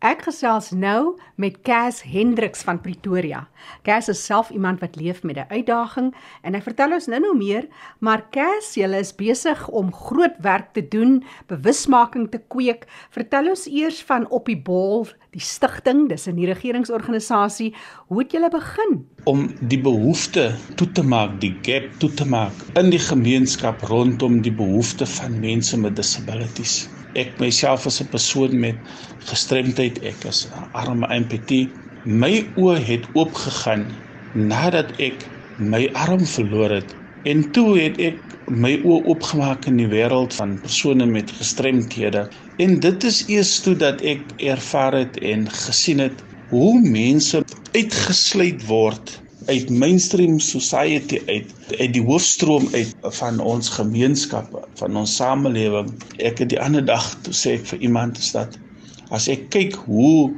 Ek 0.03 0.25
gesels 0.27 0.73
nou 0.75 1.15
met 1.39 1.61
Cas 1.63 2.01
Hendriks 2.03 2.65
van 2.67 2.81
Pretoria. 2.83 3.45
Cas 3.87 4.09
is 4.11 4.19
self 4.19 4.49
iemand 4.51 4.81
wat 4.83 4.97
leef 4.99 5.21
met 5.23 5.37
'n 5.37 5.47
uitdaging 5.47 6.13
en 6.43 6.53
hy 6.53 6.61
vertel 6.61 6.93
ons 6.93 7.07
nou-nou 7.07 7.37
meer, 7.37 7.67
maar 7.99 8.25
Cas, 8.29 8.75
jy 8.75 8.91
is 8.99 9.15
besig 9.15 9.69
om 9.69 9.93
groot 9.93 10.35
werk 10.41 10.73
te 10.73 10.87
doen, 10.87 11.23
bewusmaking 11.47 12.29
te 12.29 12.41
kweek. 12.47 12.85
Vertel 13.09 13.47
ons 13.49 13.67
eers 13.67 14.03
van 14.03 14.27
Op 14.29 14.45
die 14.45 14.61
Bol, 14.61 15.07
die 15.31 15.39
stigting, 15.39 16.09
dis 16.09 16.27
'n 16.27 16.35
nie-regeringsorganisasie. 16.35 17.73
Hoe 18.07 18.19
het 18.19 18.31
julle 18.31 18.49
begin? 18.49 19.07
Om 19.23 19.47
die 19.61 19.81
behoefte 19.81 20.55
toe 20.75 20.91
te 20.91 21.03
maak, 21.03 21.39
die 21.39 21.55
gap 21.61 21.99
toe 21.99 22.13
te 22.13 22.25
maak 22.25 22.53
in 22.75 22.89
die 22.89 22.99
gemeenskap 22.99 23.81
rondom 23.81 24.41
die 24.41 24.53
behoeftes 24.53 25.19
van 25.19 25.39
mense 25.39 25.77
met 25.77 25.95
disabilities 25.95 26.89
ek 27.15 27.39
myself 27.39 27.87
as 27.89 28.01
'n 28.01 28.09
persoon 28.15 28.59
met 28.59 28.77
gestremdheid, 29.29 29.99
ek 30.11 30.25
is 30.31 30.45
'n 30.51 30.67
arme 30.81 31.07
amputee. 31.07 31.73
My 32.03 32.51
oë 32.55 32.77
het 32.89 33.05
oopgegaan 33.13 33.85
nadat 34.35 34.91
ek 34.99 35.31
my 35.57 35.89
arm 35.93 36.25
verloor 36.25 36.69
het 36.69 36.95
en 37.25 37.51
toe 37.51 37.79
het 37.79 37.97
ek 37.97 38.35
my 38.51 38.75
oë 38.83 38.99
oopgemaak 39.11 39.65
in 39.71 39.79
die 39.81 39.89
wêreld 39.89 40.35
van 40.37 40.59
persone 40.61 41.05
met 41.09 41.31
gestremthede 41.31 42.27
en 42.61 42.79
dit 42.79 43.03
is 43.03 43.23
eers 43.27 43.55
toe 43.65 43.75
dat 43.75 44.01
ek 44.01 44.35
ervaar 44.37 44.93
het 44.93 45.17
en 45.17 45.47
gesien 45.49 46.03
het 46.03 46.21
hoe 46.53 46.81
mense 46.83 47.41
uitgesluit 47.73 48.67
word 48.67 49.15
uit 49.45 49.69
mainstream 49.69 50.39
society 50.39 51.21
uit 51.27 51.53
uit 51.79 51.93
die 51.93 52.03
hoofstroom 52.03 52.67
uit 52.73 52.93
van 53.19 53.39
ons 53.39 53.69
gemeenskappe 53.77 54.63
van 54.79 54.97
ons 54.97 55.15
samelewing. 55.19 55.91
Ek 56.17 56.41
het 56.41 56.49
die 56.53 56.61
ander 56.61 56.85
dag 56.85 57.05
toe 57.25 57.33
sê 57.33 57.57
ek 57.59 57.67
vir 57.73 57.83
iemand 57.89 58.17
is 58.21 58.31
dat 58.35 58.57
as 59.13 59.27
ek 59.31 59.49
kyk 59.53 59.77
hoe 59.85 60.31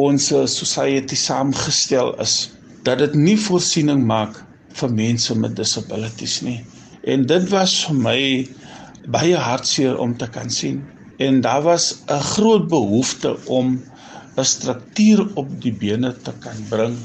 ons 0.00 0.28
society 0.52 1.16
saamgestel 1.16 2.12
is 2.22 2.50
dat 2.86 3.00
dit 3.02 3.14
nie 3.14 3.38
voorsiening 3.38 4.04
maak 4.08 4.40
vir 4.80 4.92
mense 4.96 5.34
met 5.38 5.56
disabilities 5.56 6.40
nie. 6.42 6.60
En 7.04 7.26
dit 7.28 7.48
was 7.52 7.76
vir 7.86 7.98
my 8.08 8.18
baie 9.12 9.36
hartseer 9.36 9.98
om 10.00 10.16
te 10.18 10.28
kan 10.30 10.50
sien. 10.50 10.82
En 11.22 11.40
daar 11.44 11.62
was 11.62 12.02
'n 12.08 12.20
groot 12.34 12.68
behoefte 12.68 13.36
om 13.46 13.80
'n 14.36 14.44
struktuur 14.44 15.26
op 15.34 15.48
die 15.60 15.72
bene 15.72 16.12
te 16.22 16.32
kan 16.40 16.56
bring 16.68 16.96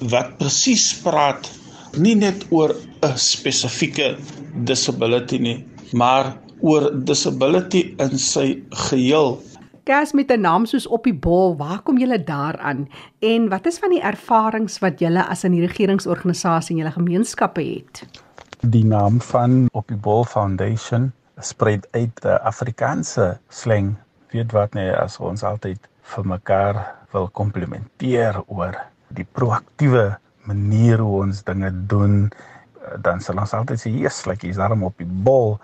wat 0.00 0.36
presies 0.38 0.92
praat 1.02 1.48
nie 1.96 2.14
net 2.14 2.44
oor 2.50 2.74
'n 3.02 3.16
spesifieke 3.16 4.16
disability 4.64 5.38
nie, 5.38 5.66
maar 5.92 6.36
oor 6.60 6.90
disability 7.04 7.94
in 7.98 8.18
sy 8.18 8.62
geheel. 8.70 9.40
Gas 9.86 10.12
met 10.12 10.30
'n 10.30 10.40
naam 10.40 10.66
soos 10.66 10.86
op 10.86 11.04
die 11.04 11.14
bol, 11.14 11.56
waar 11.56 11.80
kom 11.82 11.98
julle 11.98 12.24
daaraan 12.24 12.88
en 13.20 13.48
wat 13.48 13.66
is 13.66 13.78
van 13.78 13.90
die 13.90 14.02
ervarings 14.02 14.78
wat 14.78 14.98
julle 14.98 15.22
as 15.28 15.44
'n 15.44 15.60
regeringsorganisasie 15.60 16.76
in 16.76 16.82
julle 16.82 16.92
gemeenskappe 16.92 17.62
het? 17.62 18.22
Die 18.60 18.84
naam 18.84 19.20
van 19.20 19.68
op 19.72 19.88
die 19.88 19.96
bol 19.96 20.24
foundation 20.24 21.12
spred 21.40 21.86
uit 21.90 22.20
die 22.22 22.38
Afrikaanse 22.42 23.38
slang, 23.48 23.96
weet 24.30 24.52
wat 24.52 24.74
nee 24.74 24.92
as 24.92 25.18
ons 25.18 25.42
altyd 25.42 25.78
vir 26.02 26.24
mekaar 26.26 26.94
wil 27.12 27.28
komplimenteer 27.28 28.42
oor 28.46 28.76
die 29.14 29.26
proaktiewe 29.38 30.16
manier 30.46 31.02
hoe 31.02 31.22
ons 31.24 31.42
dinge 31.46 31.70
doen 31.90 32.28
eh, 32.28 32.96
dan 33.02 33.20
sal 33.20 33.40
ons 33.42 33.54
altyd 33.54 33.82
sê 33.82 33.92
yes 33.94 34.24
like 34.26 34.46
jy's 34.46 34.60
daarom 34.60 34.86
op 34.86 34.96
die 34.98 35.08
bol 35.08 35.58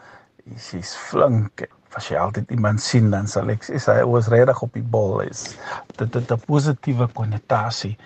jy's 0.45 0.95
flink. 1.09 1.67
As 1.93 2.09
jy 2.09 2.17
altyd 2.17 2.51
iemand 2.51 2.81
sien 2.81 3.11
dan 3.13 3.27
sal 3.29 3.51
ek 3.53 3.67
sê 3.69 3.79
hy 3.79 4.05
was 4.09 4.31
regtig 4.33 4.63
op 4.65 4.73
die 4.75 4.85
bol 4.95 5.21
is 5.25 5.53
dit 5.99 6.15
het 6.15 6.33
'n 6.33 6.41
positiewe 6.47 7.09
konnotasie 7.15 7.97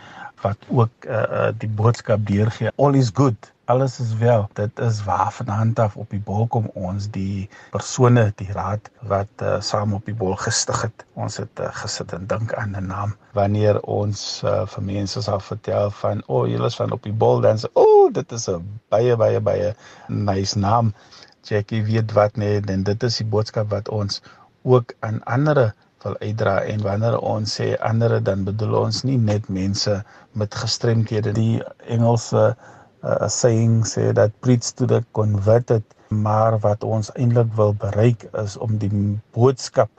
wat 0.42 0.58
ook 0.68 1.06
uh, 1.08 1.16
uh, 1.16 1.52
die 1.56 1.68
boodskap 1.68 2.20
deurgee. 2.26 2.70
All 2.76 2.94
is 2.94 3.10
good 3.14 3.52
alles 3.66 4.00
is 4.00 4.14
wel. 4.14 4.48
Dit 4.52 4.78
is 4.78 5.04
waar 5.04 5.32
van 5.32 5.48
hand 5.48 5.78
af 5.78 5.96
op 5.96 6.10
die 6.10 6.20
bol 6.20 6.46
kom 6.46 6.68
ons 6.74 7.08
die 7.10 7.48
persone, 7.74 8.32
die 8.38 8.52
raad 8.54 8.90
wat 9.10 9.42
uh, 9.42 9.56
saam 9.60 9.94
op 9.98 10.06
die 10.06 10.14
bol 10.14 10.36
gestig 10.38 10.82
het. 10.86 11.04
Ons 11.14 11.40
het 11.42 11.62
uh, 11.62 11.70
gesit 11.80 12.14
en 12.14 12.26
dink 12.30 12.54
aan 12.54 12.76
'n 12.78 12.86
naam. 12.86 13.14
Wanneer 13.34 13.80
ons 13.82 14.42
uh, 14.44 14.66
vir 14.74 14.82
mense 14.82 15.22
sal 15.22 15.40
vertel 15.40 15.90
van 15.90 16.22
o, 16.26 16.42
oh, 16.42 16.48
julle 16.48 16.70
is 16.70 16.78
van 16.78 16.94
op 16.94 17.02
die 17.02 17.16
bol 17.24 17.40
dan 17.40 17.58
sê, 17.58 17.70
o, 17.72 17.82
oh, 17.82 18.12
dit 18.12 18.32
is 18.32 18.48
'n 18.48 18.62
baie 18.88 19.16
baie 19.16 19.40
baie 19.40 19.74
nice 20.08 20.58
naam. 20.58 20.94
Jackie 21.42 21.82
weet 21.82 22.12
wat 22.12 22.36
nee, 22.36 22.60
en 22.60 22.82
dit 22.82 23.02
is 23.02 23.16
die 23.16 23.26
boodskap 23.26 23.70
wat 23.70 23.88
ons 23.88 24.22
ook 24.62 24.94
aan 25.00 25.22
ander 25.24 25.74
wil 26.02 26.16
uitdra 26.18 26.60
en 26.62 26.82
wanneer 26.82 27.18
ons 27.18 27.58
sê 27.60 27.74
ander 27.90 28.22
dan 28.22 28.44
bedoel 28.44 28.74
ons 28.84 29.02
nie 29.02 29.18
net 29.18 29.48
mense 29.48 30.04
met 30.32 30.54
gestremdhede 30.54 31.32
die 31.32 31.62
Engelse 31.96 32.56
uh, 33.02 33.16
uh, 33.20 33.28
saying 33.28 33.84
sê 33.86 34.12
dat 34.12 34.32
preach 34.40 34.72
to 34.74 34.86
the 34.86 35.02
converted 35.12 35.82
maar 36.08 36.58
wat 36.62 36.84
ons 36.84 37.10
eintlik 37.14 37.52
wil 37.58 37.74
bereik 37.74 38.28
is 38.42 38.56
om 38.56 38.78
die 38.78 38.92
boodskap 39.34 39.90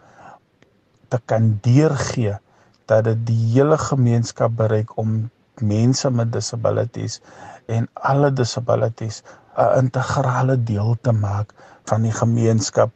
te 1.11 1.19
kan 1.25 1.57
deurgee 1.61 2.37
dat 2.87 3.03
dit 3.03 3.25
die 3.27 3.41
hele 3.55 3.77
gemeenskap 3.77 4.55
bereik 4.55 4.95
om 4.97 5.29
mense 5.61 6.09
met 6.11 6.31
disabilities 6.31 7.19
en 7.67 7.87
alle 7.93 8.31
disabilities 8.31 9.23
'n 9.57 9.77
integrale 9.83 10.55
deel 10.63 10.97
te 11.01 11.11
maak 11.11 11.53
van 11.89 12.01
die 12.01 12.11
gemeenskap. 12.11 12.91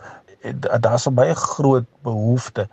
Daar's 0.80 1.08
'n 1.08 1.14
baie 1.14 1.36
groot 1.36 1.88
behoefte 2.04 2.68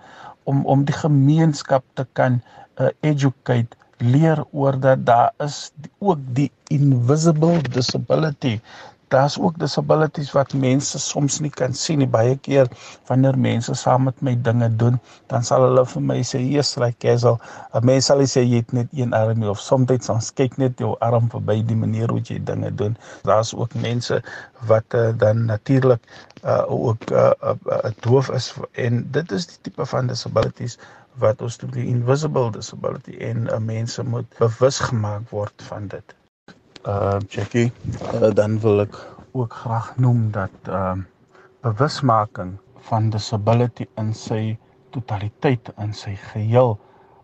om 0.45 0.67
om 0.67 0.85
die 0.85 0.95
gemeenskap 0.95 1.85
te 1.95 2.07
kan 2.13 2.43
uh, 2.81 2.89
educate 3.01 3.77
leer 3.99 4.45
oor 4.51 4.79
dat 4.81 5.07
daar 5.07 5.33
is 5.39 5.73
ook 5.99 6.19
die 6.33 6.51
invisible 6.69 7.63
disability 7.63 8.61
daar's 9.09 9.39
ook 9.39 9.59
disabilities 9.59 10.33
wat 10.33 10.53
mense 10.55 10.99
soms 10.99 11.39
nie 11.41 11.51
kan 11.51 11.75
sien 11.75 11.99
nie. 12.03 12.09
Baie 12.09 12.37
keer 12.37 12.69
wanneer 13.09 13.39
mense 13.39 13.75
saam 13.75 14.05
met 14.09 14.21
my 14.23 14.35
dinge 14.49 14.69
doen, 14.81 14.99
dan 15.33 15.45
sal 15.45 15.65
hulle 15.67 15.85
vir 15.93 16.03
my 16.11 16.19
sê, 16.31 16.41
"Yes, 16.41 16.77
like 16.77 16.99
casual." 17.05 17.41
'n 17.75 17.85
Mens 17.85 18.07
sal 18.07 18.21
sê 18.35 18.45
jy 18.45 18.57
het 18.57 18.73
net 18.73 18.89
een 18.93 19.15
arm 19.15 19.43
of 19.43 19.61
soms 19.61 20.09
ons 20.09 20.31
kyk 20.33 20.59
net 20.59 20.79
jou 20.79 20.97
arm 21.01 21.31
verby 21.31 21.63
die 21.63 21.77
manier 21.77 22.09
hoe 22.09 22.21
jy 22.21 22.39
dinge 22.45 22.75
doen. 22.75 22.97
Daar's 23.23 23.55
ook 23.55 23.75
mense 23.75 24.23
wat 24.67 24.95
uh, 24.95 25.13
dan 25.17 25.45
natuurlik 25.45 26.01
uh, 26.45 26.65
ook 26.69 27.11
uh, 27.11 27.31
uh, 27.43 27.55
uh, 27.67 27.91
doof 28.01 28.31
is 28.31 28.55
en 28.73 29.09
dit 29.11 29.33
is 29.33 29.47
die 29.47 29.59
tipe 29.63 29.87
van 29.87 30.07
disabilities 30.07 30.79
wat 31.23 31.43
ons 31.43 31.59
noem 31.63 31.75
die 31.77 31.87
invisible 31.91 32.51
disability 32.55 33.17
en 33.31 33.47
uh, 33.49 33.59
mense 33.59 34.05
moet 34.05 34.29
bewus 34.39 34.79
gemaak 34.91 35.31
word 35.35 35.69
van 35.71 35.89
dit. 35.95 36.17
Uh 36.87 37.19
Jackie, 37.29 37.73
uh, 38.15 38.31
dan 38.35 38.59
wil 38.63 38.87
ek 38.87 38.99
ook 39.33 39.55
graag 39.65 39.95
noem 39.97 40.31
dat 40.35 40.71
ehm 40.71 41.05
uh, 41.05 41.07
bewusmaking 41.67 42.53
van 42.89 43.11
disability 43.11 43.87
in 44.01 44.13
sy 44.15 44.57
totaliteit 44.95 45.73
in 45.83 45.91
sy 45.93 46.15
geheel 46.31 46.77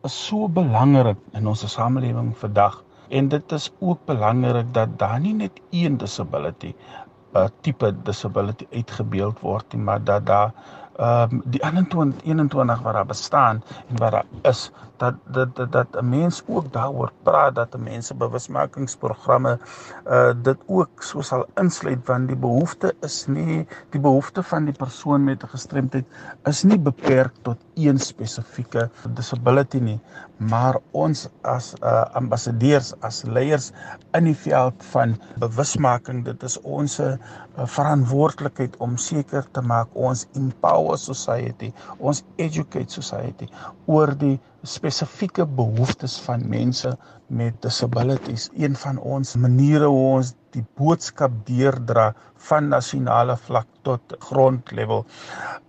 is 0.08 0.16
so 0.26 0.48
belangrik 0.58 1.20
in 1.38 1.46
ons 1.52 1.62
samelewing 1.74 2.32
vandag 2.40 2.80
en 3.18 3.28
dit 3.32 3.52
is 3.56 3.70
ook 3.78 4.02
belangrik 4.10 4.72
dat 4.76 4.98
daar 4.98 5.20
nie 5.20 5.34
net 5.38 5.60
een 5.70 5.96
disability 6.02 6.74
'n 6.74 7.38
uh, 7.38 7.48
tipe 7.60 7.92
disability 8.10 8.66
uitgebeeld 8.72 9.40
word 9.40 9.72
nie 9.72 9.82
maar 9.88 10.04
dat 10.04 10.26
daar 10.26 10.52
ehm 10.96 11.32
um, 11.32 11.42
die 11.44 11.60
21 11.62 12.22
21 12.24 12.82
wat 12.82 12.94
daar 12.94 13.06
bestaan 13.06 13.62
en 13.88 13.96
wat 13.98 14.10
daar 14.10 14.26
is 14.42 14.70
dat 14.96 15.14
dat 15.26 15.56
dat, 15.56 15.72
dat 15.72 15.86
'n 16.00 16.08
mens 16.08 16.42
ook 16.46 16.72
daaroor 16.72 17.12
praat 17.22 17.54
dat 17.54 17.76
mense 17.78 18.14
bewusmakingsprogramme 18.14 19.58
uh 20.06 20.32
dit 20.42 20.58
ook 20.66 21.02
so 21.02 21.20
sal 21.20 21.46
insluit 21.54 22.06
want 22.06 22.28
die 22.28 22.36
behoefte 22.36 22.94
is 23.00 23.26
nie 23.26 23.66
die 23.90 24.00
behoefte 24.00 24.42
van 24.42 24.64
die 24.64 24.74
persoon 24.74 25.24
met 25.24 25.42
'n 25.42 25.48
gestremdheid 25.48 26.06
is 26.44 26.62
nie 26.62 26.78
beperk 26.78 27.32
tot 27.42 27.58
een 27.74 27.98
spesifieke 27.98 28.90
disability 29.08 29.78
nie 29.78 30.00
maar 30.36 30.76
ons 30.90 31.28
as 31.42 31.74
uh 31.82 32.04
ambassadeurs 32.12 32.94
as 33.00 33.22
leiers 33.22 33.72
in 34.12 34.24
die 34.24 34.36
veld 34.36 34.84
van 34.92 35.18
bewusmaking 35.38 36.24
dit 36.24 36.42
is 36.42 36.60
ons 36.60 37.00
uh, 37.00 37.12
verantwoordelikheid 37.56 38.76
om 38.82 38.96
seker 38.98 39.46
te 39.52 39.62
maak 39.62 39.94
ons 39.94 40.26
empower 40.40 40.98
society 40.98 41.70
ons 41.98 42.24
educate 42.36 42.90
society 42.90 43.48
oor 43.86 44.14
die 44.18 44.36
spesifieke 44.64 45.44
behoeftes 45.46 46.16
van 46.24 46.48
mense 46.48 46.96
met 47.26 47.56
disabilities. 47.62 48.48
Een 48.56 48.76
van 48.76 48.98
ons 48.98 49.34
maniere 49.36 49.86
hoe 49.86 50.06
ons 50.16 50.32
die 50.54 50.64
boodskap 50.78 51.32
deurdra 51.48 52.12
van 52.48 52.68
nasionale 52.72 53.36
vlak 53.46 53.66
tot 53.86 54.14
grondlevel 54.28 55.04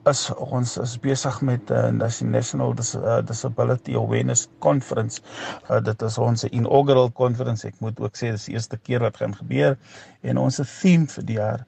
is 0.10 0.26
ons 0.36 0.76
is 0.82 0.98
besig 1.02 1.42
met 1.42 1.72
'n 1.72 2.02
uh, 2.02 2.22
National 2.22 2.76
Dis 2.76 2.96
uh, 2.96 3.22
Disability 3.26 3.96
Awareness 3.96 4.48
Conference. 4.60 5.22
Uh, 5.70 5.82
dit 5.84 6.02
is 6.02 6.18
ons 6.18 6.44
inaugural 6.44 7.12
conference. 7.12 7.68
Ek 7.68 7.80
moet 7.80 8.00
ook 8.00 8.16
sê 8.16 8.32
dis 8.32 8.46
die 8.46 8.54
eerste 8.54 8.78
keer 8.78 9.00
wat 9.00 9.18
gaan 9.18 9.36
gebeur 9.36 9.78
en 10.22 10.38
ons 10.38 10.62
theme 10.82 11.08
vir 11.08 11.24
die 11.26 11.40
jaar 11.40 11.66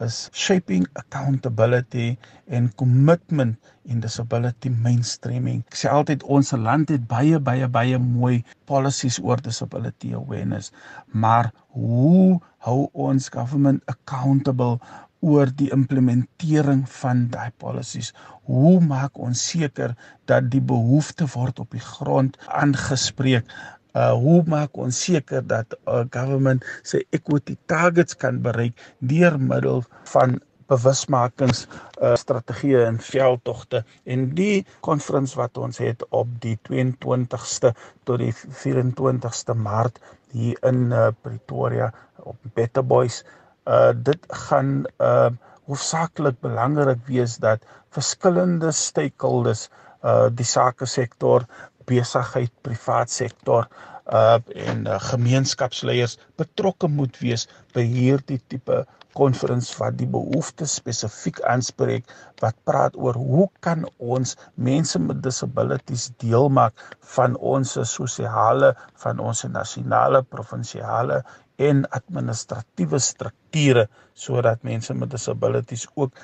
is 0.00 0.30
shaping 0.32 0.86
accountability 0.96 2.18
and 2.48 2.76
commitment 2.76 3.56
in 3.84 4.00
disability 4.00 4.70
mainstreaming. 4.70 5.60
Ek 5.68 5.78
sê 5.82 5.90
altyd 5.92 6.24
ons 6.36 6.52
land 6.56 6.92
het 6.94 7.04
baie 7.10 7.40
baie 7.48 7.68
baie 7.68 7.98
mooi 8.04 8.40
policies 8.70 9.20
oor 9.22 9.42
disability 9.44 10.14
awareness, 10.16 10.72
maar 11.12 11.52
hoe 11.76 12.40
hou 12.66 12.80
ons 13.08 13.30
government 13.36 13.84
accountable 13.94 14.78
oor 15.20 15.50
die 15.56 15.68
implementering 15.76 16.86
van 17.00 17.26
daai 17.34 17.50
policies? 17.60 18.14
Hoe 18.48 18.78
maak 18.80 19.18
ons 19.20 19.42
seker 19.52 19.94
dat 20.30 20.48
die 20.54 20.62
behoefte 20.72 21.28
word 21.34 21.60
op 21.60 21.76
die 21.76 21.84
grond 21.84 22.40
aangespreek? 22.48 23.44
Uh 23.94 24.12
hoe 24.12 24.42
maak 24.46 24.76
ons 24.78 24.98
seker 25.04 25.42
dat 25.46 25.74
uh, 25.86 26.04
government 26.10 26.64
sy 26.82 27.02
equity 27.16 27.56
targets 27.66 28.14
kan 28.14 28.38
bereik 28.44 28.78
deur 28.98 29.38
middel 29.38 29.82
van 30.12 30.38
bewusmakings 30.70 31.64
uh 31.98 32.14
strategieë 32.14 32.84
en 32.86 33.00
veldtogte? 33.02 33.82
En 34.04 34.28
die 34.34 34.64
konferens 34.86 35.34
wat 35.34 35.58
ons 35.58 35.82
het 35.82 36.04
op 36.10 36.30
die 36.44 36.56
22ste 36.70 37.74
tot 38.04 38.22
die 38.22 38.32
24ste 38.34 39.56
Maart 39.58 39.98
hier 40.30 40.58
in 40.62 40.92
uh, 40.94 41.10
Pretoria 41.22 41.90
op 42.22 42.36
Better 42.54 42.86
Boys 42.86 43.24
uh 43.66 43.90
dit 43.94 44.26
gaan 44.48 44.84
uh 44.98 45.30
hoofsaaklik 45.70 46.40
belangrik 46.42 47.02
wees 47.06 47.36
dat 47.42 47.66
verskillende 47.94 48.72
stakeholders 48.74 49.68
uh 50.02 50.28
die 50.30 50.46
sake 50.46 50.86
sektor 50.86 51.44
besigheid, 51.86 52.52
privaat 52.62 53.10
sektor 53.10 53.68
uh 54.10 54.38
en 54.68 54.86
uh, 54.86 54.96
gemeenskapsleiers 55.00 56.16
betrokke 56.40 56.88
moet 56.88 57.18
wees 57.22 57.46
by 57.74 57.84
hierdie 57.86 58.40
tipe 58.50 58.80
konferens 59.18 59.68
wat 59.78 59.96
die 59.98 60.08
behoeftes 60.10 60.76
spesifiek 60.80 61.40
aanspreek 61.52 62.10
wat 62.42 62.56
praat 62.66 62.96
oor 62.96 63.18
hoe 63.18 63.46
kan 63.66 63.84
ons 63.98 64.36
mense 64.54 64.98
met 65.02 65.22
disabilities 65.22 66.08
deel 66.22 66.48
maak 66.58 66.74
van 67.14 67.36
ons 67.54 67.76
sosiale 67.92 68.72
van 69.04 69.22
ons 69.30 69.44
nasionale 69.58 70.22
provinsiale 70.34 71.22
en 71.70 71.84
administratiewe 72.00 72.98
strukture 73.06 73.86
sodat 74.26 74.62
mense 74.66 74.94
met 74.94 75.10
disabilities 75.14 75.86
ook 75.94 76.14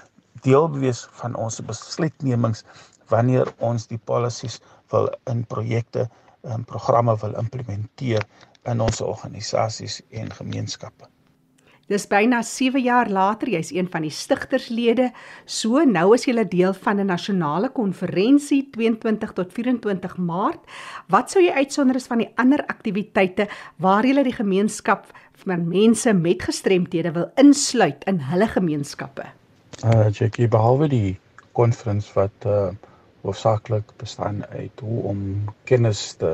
deel 0.47 0.71
wees 0.79 1.07
van 1.23 1.35
ons 1.47 1.61
besluitnemings 1.71 2.64
wanneer 3.11 3.51
ons 3.62 3.87
die 3.90 4.01
policies 4.12 4.61
wil 4.90 5.11
in 5.31 5.44
projekte 5.46 6.09
en 6.42 6.64
programme 6.64 7.16
wil 7.20 7.35
implementeer 7.35 8.25
in 8.64 8.81
ons 8.81 9.01
organisasies 9.01 10.01
en 10.11 10.33
gemeenskappe. 10.33 11.09
Dis 11.87 12.09
byna 12.11 12.40
7 12.42 12.83
jaar 12.83 13.07
later, 13.07 13.46
jy's 13.55 13.68
een 13.70 13.87
van 13.87 14.03
die 14.03 14.11
stigterslede. 14.11 15.12
So 15.46 15.85
nou 15.87 16.09
is 16.16 16.25
jy 16.27 16.42
deel 16.51 16.75
van 16.75 16.99
'n 16.99 17.07
nasionale 17.07 17.70
konferensie 17.70 18.66
22 18.72 19.33
tot 19.33 19.53
24 19.53 20.16
Maart. 20.18 20.66
Wat 21.09 21.31
sou 21.31 21.42
jy 21.42 21.53
uitsonder 21.53 21.96
is 21.96 22.07
van 22.07 22.18
die 22.18 22.33
ander 22.35 22.66
aktiwiteite 22.66 23.49
waar 23.79 24.05
jy 24.05 24.22
die 24.22 24.33
gemeenskap 24.33 25.07
van 25.46 25.68
mense 25.68 26.12
met 26.12 26.42
gestremthede 26.42 27.12
wil 27.12 27.31
insluit 27.37 28.05
in 28.05 28.18
hulle 28.18 28.49
gemeenskappe? 28.49 29.25
Uh 29.85 30.11
Jackie, 30.11 30.49
behalwe 30.49 30.88
die 30.88 31.20
konferens 31.53 32.12
wat 32.14 32.46
uh 32.46 32.70
hoofsaaklik 33.27 33.93
bestaan 34.01 34.45
uit 34.47 34.81
hoe 34.81 35.03
om 35.12 35.21
kennis 35.65 36.12
te 36.23 36.33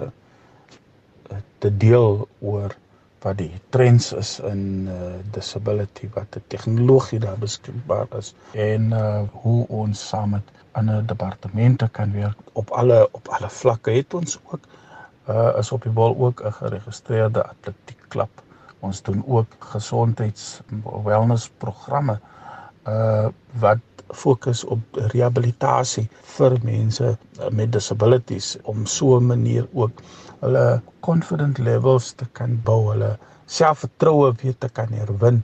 te 1.59 1.71
deel 1.77 2.29
oor 2.41 2.75
wat 3.23 3.39
die 3.39 3.53
trends 3.75 4.11
is 4.19 4.33
in 4.49 4.89
uh, 4.91 5.13
disability 5.35 6.09
wat 6.15 6.33
die 6.37 6.43
tegnologie 6.55 7.21
daar 7.23 7.39
beskikbaar 7.39 8.11
is 8.19 8.33
en 8.53 8.91
uh, 8.93 9.23
hoe 9.45 9.61
ons 9.83 10.09
saam 10.09 10.35
met 10.37 10.51
ander 10.73 11.07
departemente 11.07 11.89
kan 11.93 12.13
werk 12.13 12.39
op 12.53 12.71
alle 12.71 13.09
op 13.13 13.29
alle 13.29 13.51
vlakke. 13.51 13.91
Het 13.91 14.15
ons 14.15 14.39
ook 14.45 14.67
uh, 15.29 15.53
is 15.59 15.73
op 15.73 15.83
die 15.83 15.93
bal 15.93 16.17
ook 16.19 16.43
'n 16.45 16.53
geregistreerde 16.53 17.45
atletiekklub. 17.47 18.43
Ons 18.81 19.03
doen 19.03 19.23
ook 19.27 19.57
gesondheids 19.59 20.61
wellness 21.05 21.51
programme 21.59 22.19
uh 22.89 23.29
wat 23.61 23.79
fokus 24.13 24.65
op 24.65 25.01
rehabilitasie 25.13 26.09
vir 26.37 26.57
mense 26.65 27.17
met 27.51 27.73
disabilities 27.73 28.57
om 28.63 28.87
so 28.87 29.19
'n 29.19 29.27
manier 29.27 29.69
ook 29.73 30.03
hulle 30.41 30.81
confident 31.01 31.59
levels 31.59 32.13
te 32.13 32.27
kan 32.33 32.61
bou, 32.65 32.91
hulle 32.91 33.19
selfvertroue 33.47 34.33
weer 34.43 34.55
te 34.59 34.69
kan 34.69 34.93
herwin 34.93 35.43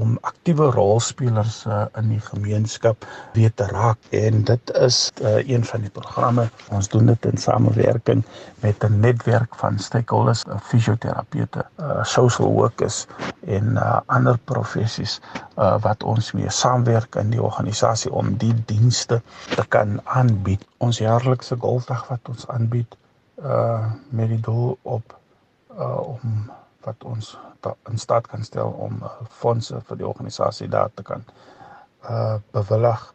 om 0.00 0.16
aktiewe 0.28 0.70
rolspelers 0.74 1.64
uh, 1.68 1.84
in 2.00 2.08
die 2.14 2.20
gemeenskap 2.24 3.04
weer 3.36 3.52
te 3.54 3.66
raak. 3.68 3.98
En 4.16 4.44
dit 4.48 4.72
is 4.80 4.98
uh, 5.20 5.36
een 5.48 5.64
van 5.64 5.84
die 5.84 5.92
programme. 5.92 6.46
Ons 6.72 6.88
doen 6.88 7.10
dit 7.12 7.28
in 7.28 7.38
samewerking 7.38 8.24
met 8.64 8.84
'n 8.84 9.00
netwerk 9.00 9.56
van 9.62 9.78
stakeholders 9.78 10.44
uh, 10.48 10.56
fisioterapeute 10.62 11.64
uh, 11.80 12.04
social 12.04 12.52
workers 12.52 13.06
en 13.46 13.76
uh, 13.76 14.00
ander 14.06 14.38
professies 14.38 15.20
uh, 15.58 15.76
wat 15.80 16.02
ons 16.02 16.32
mee 16.32 16.50
saamwerk 16.50 17.14
in 17.14 17.30
die 17.30 17.42
organisasie 17.42 18.12
om 18.12 18.36
die 18.36 18.54
dienste 18.66 19.22
te 19.54 19.66
kan 19.68 20.00
aanbied. 20.04 20.64
Ons 20.78 20.98
jaarlikse 20.98 21.56
golfdag 21.58 22.08
wat 22.08 22.28
ons 22.28 22.48
aanbied 22.48 22.96
uh, 23.44 23.92
met 24.08 24.28
die 24.28 24.40
doel 24.40 24.78
op 24.82 25.18
uh, 25.78 26.00
om 26.00 26.50
wat 26.84 27.04
ons 27.04 27.38
in 27.90 27.98
staat 27.98 28.26
kan 28.26 28.44
stel 28.44 28.70
om 28.70 29.02
uh, 29.02 29.10
fondse 29.28 29.80
vir 29.88 29.96
die 29.96 30.06
organisasie 30.06 30.68
daar 30.68 30.90
te 30.94 31.02
kan 31.02 31.24
uh 32.08 32.36
bewillig 32.56 33.14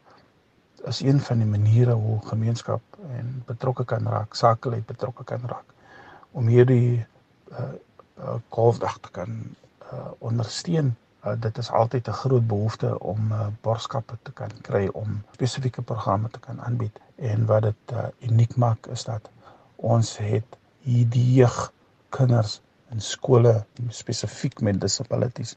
is 0.85 1.01
een 1.01 1.19
van 1.19 1.37
die 1.37 1.47
maniere 1.47 1.93
hoe 1.93 2.19
gemeenskap 2.25 2.81
en 3.09 3.43
betrokke 3.45 3.85
kan 3.85 4.07
raak, 4.07 4.35
sakelei 4.35 4.83
betrokke 4.85 5.23
kan 5.23 5.41
raak 5.49 5.73
om 6.31 6.47
hierdie 6.47 7.05
uh, 7.51 7.73
uh 8.19 8.35
golfdag 8.49 8.97
te 8.99 9.11
kan 9.11 9.41
uh 9.93 10.11
ondersteun. 10.19 10.95
Uh, 11.25 11.33
dit 11.39 11.57
is 11.57 11.71
altyd 11.71 12.07
'n 12.07 12.19
groot 12.21 12.47
behoefte 12.47 12.99
om 12.99 13.31
uh, 13.31 13.47
borgskappe 13.61 14.17
te 14.21 14.31
kan 14.31 14.51
kry 14.61 14.87
om 14.93 15.23
spesifieke 15.31 15.81
programme 15.81 16.29
te 16.29 16.39
kan 16.39 16.61
aanbied. 16.61 16.99
En 17.15 17.45
wat 17.45 17.61
dit 17.61 17.93
uh, 17.93 18.05
uniek 18.19 18.55
maak 18.55 18.85
is 18.85 19.03
dat 19.03 19.29
ons 19.75 20.17
het 20.17 20.57
hierdie 20.79 21.33
jeug 21.33 21.71
kinders 22.09 22.61
in 22.95 23.03
skole 23.03 23.53
spesifiek 24.01 24.61
met 24.67 24.79
disabilities 24.81 25.55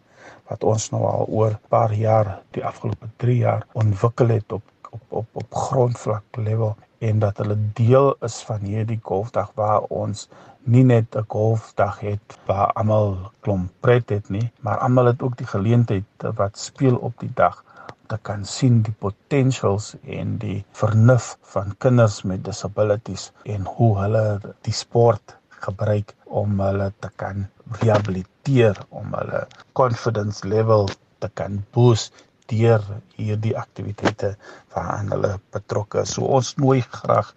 wat 0.50 0.64
ons 0.72 0.90
nou 0.94 1.04
al 1.12 1.30
oor 1.40 1.52
'n 1.54 1.70
paar 1.74 1.94
jaar 1.94 2.34
die 2.56 2.64
afgelope 2.72 3.08
3 3.24 3.38
jaar 3.46 3.66
ontwikkel 3.84 4.36
het 4.36 4.52
op 4.58 4.62
op 4.90 5.02
op 5.20 5.26
op 5.42 5.54
grondvlak 5.54 6.42
level 6.48 6.76
en 7.08 7.18
dat 7.18 7.36
hulle 7.40 7.56
deel 7.80 8.08
is 8.28 8.36
van 8.50 8.64
hierdie 8.70 9.00
golfdag 9.10 9.50
waar 9.60 9.82
ons 10.02 10.28
nie 10.74 10.84
net 10.84 11.16
'n 11.16 11.24
golfdag 11.34 12.00
het 12.00 12.38
waar 12.46 12.72
almal 12.80 13.16
klomp 13.40 13.70
pret 13.80 14.10
het 14.10 14.28
nie, 14.28 14.52
maar 14.60 14.78
almal 14.78 15.06
het 15.12 15.22
ook 15.22 15.36
die 15.36 15.46
geleentheid 15.46 16.26
wat 16.40 16.58
speel 16.58 16.96
op 16.96 17.14
die 17.18 17.32
dag 17.34 17.64
te 18.06 18.18
kan 18.22 18.44
sien 18.44 18.82
die 18.82 18.94
potentials 19.04 19.94
en 20.02 20.36
die 20.38 20.64
vernuf 20.72 21.36
van 21.54 21.74
kinders 21.78 22.22
met 22.22 22.44
disabilities 22.44 23.32
en 23.42 23.64
hoe 23.64 23.98
hulle 23.98 24.40
die 24.60 24.72
sport 24.72 25.37
gebruik 25.66 26.14
om 26.42 26.60
hulle 26.60 26.92
te 27.00 27.10
kan 27.22 27.46
rehabiliteer 27.80 28.78
om 28.88 29.12
hulle 29.18 29.46
confidence 29.72 30.48
level 30.48 30.88
te 31.18 31.30
kan 31.34 31.60
boost 31.74 32.24
deur 32.48 32.84
hierdie 33.18 33.52
aktiwiteite 33.60 34.32
waaraan 34.74 35.10
hulle 35.12 35.32
betrokke 35.52 36.02
is. 36.04 36.14
So 36.16 36.28
ons 36.38 36.54
nooi 36.60 36.80
graag 36.80 37.34